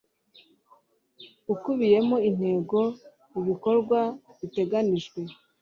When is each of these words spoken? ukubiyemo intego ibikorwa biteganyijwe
ukubiyemo 1.53 2.17
intego 2.29 2.79
ibikorwa 3.39 3.99
biteganyijwe 4.39 5.19